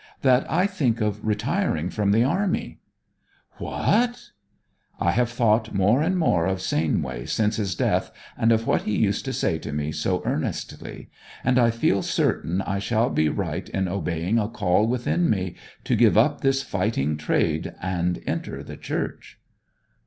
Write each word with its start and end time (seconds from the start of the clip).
'That 0.23 0.49
I 0.51 0.65
think 0.65 0.99
of 0.99 1.23
retiring 1.23 1.91
from 1.91 2.11
the 2.11 2.23
army.' 2.23 2.79
'What!' 3.59 4.31
'I 4.99 5.11
have 5.11 5.29
thought 5.29 5.75
more 5.75 6.01
and 6.01 6.17
more 6.17 6.47
of 6.47 6.57
Sainway 6.59 7.27
since 7.27 7.57
his 7.57 7.75
death, 7.75 8.09
and 8.35 8.51
of 8.51 8.65
what 8.65 8.81
he 8.81 8.95
used 8.97 9.25
to 9.25 9.31
say 9.31 9.59
to 9.59 9.71
me 9.71 9.91
so 9.91 10.23
earnestly. 10.25 11.11
And 11.43 11.59
I 11.59 11.69
feel 11.69 12.01
certain 12.01 12.63
I 12.63 12.79
shall 12.79 13.11
be 13.11 13.29
right 13.29 13.69
in 13.69 13.87
obeying 13.87 14.39
a 14.39 14.47
call 14.49 14.87
within 14.87 15.29
me 15.29 15.53
to 15.83 15.95
give 15.95 16.17
up 16.17 16.41
this 16.41 16.63
fighting 16.63 17.15
trade 17.15 17.75
and 17.79 18.23
enter 18.25 18.63
the 18.63 18.77
Church.' 18.77 19.37